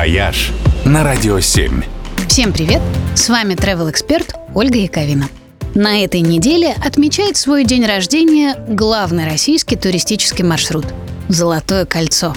«Вояж» 0.00 0.50
на 0.86 1.04
Радио 1.04 1.40
7. 1.40 1.82
Всем 2.26 2.54
привет! 2.54 2.80
С 3.14 3.28
вами 3.28 3.52
travel 3.52 3.90
эксперт 3.90 4.34
Ольга 4.54 4.78
Яковина. 4.78 5.28
На 5.74 6.02
этой 6.02 6.22
неделе 6.22 6.74
отмечает 6.82 7.36
свой 7.36 7.64
день 7.64 7.84
рождения 7.84 8.56
главный 8.66 9.26
российский 9.26 9.76
туристический 9.76 10.42
маршрут– 10.42 10.86
Золотое 11.28 11.84
кольцо. 11.84 12.34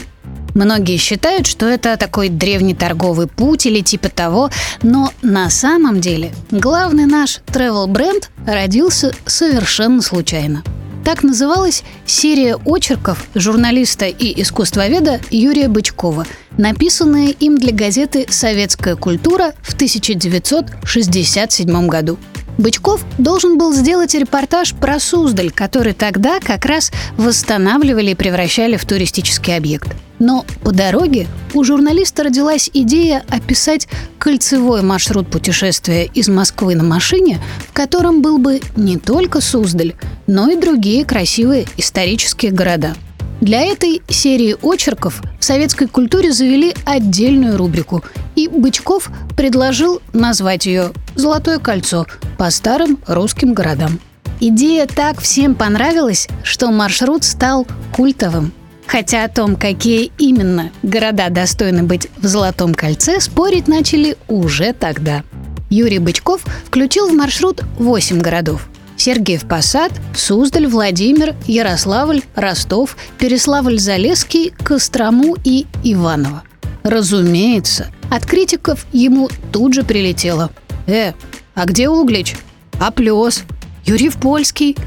Многие 0.54 0.98
считают, 0.98 1.48
что 1.48 1.66
это 1.66 1.96
такой 1.96 2.28
древний 2.28 2.76
торговый 2.76 3.28
путь 3.28 3.66
или 3.66 3.80
типа 3.80 4.10
того, 4.10 4.50
но 4.82 5.14
на 5.22 5.50
самом 5.50 6.02
деле 6.02 6.34
главный 6.52 7.06
наш 7.06 7.40
travel 7.48 7.88
бренд 7.88 8.30
родился 8.46 9.14
совершенно 9.26 10.02
случайно– 10.02 10.66
так 11.04 11.24
называлась 11.24 11.84
серия 12.06 12.56
очерков 12.56 13.28
журналиста 13.36 14.06
и 14.06 14.42
искусствоведа 14.42 15.20
Юрия 15.30 15.68
Бычкова, 15.68 16.26
написанная 16.58 17.28
им 17.30 17.58
для 17.58 17.74
газеты 17.74 18.26
«Советская 18.30 18.96
культура» 18.96 19.54
в 19.62 19.74
1967 19.74 21.88
году. 21.88 22.18
Бычков 22.58 23.04
должен 23.18 23.58
был 23.58 23.74
сделать 23.74 24.14
репортаж 24.14 24.74
про 24.74 25.00
Суздаль, 25.00 25.52
который 25.52 25.94
тогда 25.94 26.40
как 26.40 26.66
раз 26.66 26.92
восстанавливали 27.18 28.12
и 28.12 28.16
превращали 28.16 28.78
в 28.78 28.86
туристический 28.86 29.58
объект. 29.58 29.90
Но 30.20 30.46
по 30.64 30.72
дороге 30.72 31.28
у 31.54 31.64
журналиста 31.64 32.24
родилась 32.24 32.70
идея 32.74 33.24
описать 33.30 33.88
кольцевой 34.18 34.82
маршрут 34.82 35.30
путешествия 35.30 36.06
из 36.06 36.28
Москвы 36.28 36.76
на 36.76 36.84
машине, 36.84 37.40
в 37.70 37.74
котором 37.74 38.22
был 38.22 38.38
бы 38.38 38.62
не 38.76 38.98
только 38.98 39.42
Суздаль, 39.42 39.94
но 40.28 40.50
и 40.50 40.56
другие 40.56 41.06
красивые 41.06 41.66
исторические 41.78 42.52
города. 42.52 42.96
Для 43.42 43.62
этой 43.62 44.02
серии 44.08 44.56
очерков 44.62 45.22
в 45.40 45.44
советской 45.44 45.88
культуре 45.88 46.32
завели 46.32 46.74
отдельную 46.86 47.58
рубрику, 47.58 48.04
и 48.36 48.48
Бычков 48.48 49.10
предложил 49.36 50.02
назвать 50.14 50.66
ее 50.66 50.92
«Золотое 51.16 51.60
кольцо» 51.60 52.08
по 52.38 52.50
старым 52.50 53.00
русским 53.06 53.54
городам. 53.54 54.00
Идея 54.40 54.88
так 54.88 55.20
всем 55.20 55.56
понравилась, 55.56 56.28
что 56.44 56.72
маршрут 56.72 57.24
стал 57.24 57.68
культовым– 57.92 58.54
Хотя 58.94 59.24
о 59.24 59.28
том, 59.28 59.56
какие 59.56 60.12
именно 60.20 60.72
города 60.84 61.30
достойны 61.32 61.82
быть 61.82 62.10
в 62.18 62.28
Золотом 62.28 62.76
кольце, 62.76 63.20
спорить 63.20 63.68
начали 63.68 64.18
уже 64.28 64.72
тогда. 64.72 65.24
Юрий 65.72 65.98
Бычков 65.98 66.46
включил 66.68 67.10
в 67.10 67.14
маршрут 67.14 67.64
8 67.80 68.22
городов. 68.22 68.70
Сергеев 68.96 69.48
Посад, 69.48 69.92
Суздаль, 70.16 70.68
Владимир, 70.68 71.34
Ярославль, 71.48 72.22
Ростов, 72.36 72.96
Переславль-Залесский, 73.18 74.54
Кострому 74.64 75.38
и 75.44 75.66
Иваново. 75.84 76.44
Разумеется, 76.84 77.88
от 78.12 78.28
критиков 78.28 78.86
ему 78.94 79.28
тут 79.52 79.74
же 79.74 79.82
прилетело. 79.82 80.52
«Э, 80.86 81.14
а 81.56 81.66
где 81.66 81.90
Углич? 81.90 82.36
А 82.80 82.92
Плес? 82.92 83.42
Юрьев 83.86 84.18
Польский? 84.18 84.78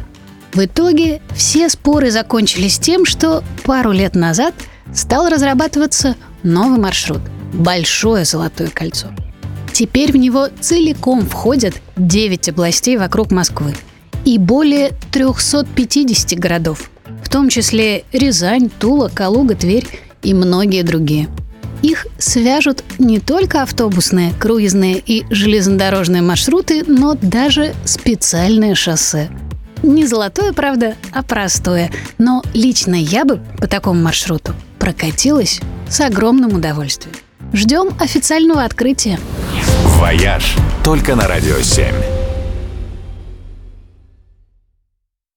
В 0.57 0.65
итоге 0.65 1.21
все 1.35 1.69
споры 1.69 2.11
закончились 2.11 2.79
тем, 2.79 3.05
что 3.05 3.45
пару 3.65 3.93
лет 3.93 4.15
назад 4.15 4.55
стал 4.95 5.29
разрабатываться 5.29 6.17
новый 6.43 6.79
маршрут– 6.79 7.21
Большое 7.53 8.25
Золотое 8.25 8.69
кольцо. 8.69 9.09
Теперь 9.75 10.13
в 10.13 10.17
него 10.17 10.49
целиком 10.59 11.27
входят 11.27 11.75
9 11.99 12.49
областей 12.49 12.97
вокруг 12.97 13.33
Москвы 13.33 13.75
и 14.25 14.39
более 14.39 14.93
350 15.13 16.39
городов, 16.39 16.91
в 17.23 17.29
том 17.29 17.51
числе 17.51 18.05
Рязань, 18.15 18.71
Тула, 18.71 19.11
Калуга, 19.13 19.57
Тверь 19.57 19.87
и 20.23 20.33
многие 20.33 20.85
другие. 20.85 21.29
Их 21.83 22.07
свяжут 22.17 22.83
не 22.99 23.21
только 23.21 23.61
автобусные, 23.61 24.33
круизные 24.41 25.03
и 25.05 25.27
железнодорожные 25.29 26.23
маршруты, 26.23 26.83
но 26.87 27.15
даже 27.21 27.75
специальные 27.85 28.75
шоссе– 28.75 29.29
не 29.87 30.07
золотое, 30.07 30.53
правда, 30.53 30.95
а 31.13 31.23
простое. 31.23 31.91
Но 32.19 32.43
лично 32.53 32.95
я 32.95 33.25
бы 33.25 33.41
по 33.59 33.67
такому 33.67 34.03
маршруту 34.03 34.53
прокатилась 34.79 35.61
с 35.89 36.01
огромным 36.01 36.55
удовольствием. 36.55 37.17
Ждем 37.53 37.91
официального 38.01 38.65
открытия. 38.65 39.19
«Вояж» 39.99 40.57
только 40.85 41.15
на 41.17 41.27
«Радио 41.27 41.57
7». 41.57 42.16